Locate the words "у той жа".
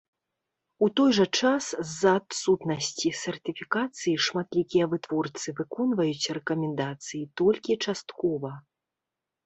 0.85-1.25